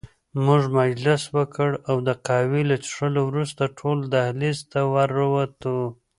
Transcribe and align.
موږ 0.45 0.63
مجلس 0.79 1.21
وکړ 1.37 1.69
او 1.89 1.95
د 2.07 2.09
قهوې 2.25 2.61
له 2.71 2.77
څښلو 2.85 3.21
وروسته 3.29 3.63
ټول 3.79 3.97
دهلېز 4.13 4.59
ته 4.71 4.79
ور 4.93 5.11
ووتو. 5.21 5.77